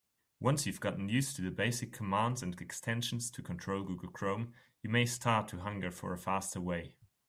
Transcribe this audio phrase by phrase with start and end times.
[0.39, 4.89] Once you've gotten used to the basic commands and extensions to control Google Chrome, you
[4.89, 6.95] may start to hunger for a faster way.